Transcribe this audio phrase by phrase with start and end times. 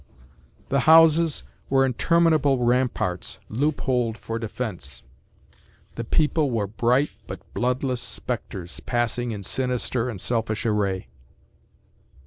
[0.69, 5.03] The houses were interminable ramparts loopholed for defense;
[5.93, 11.09] the people were bright but bloodless spectres passing in sinister and selfish array.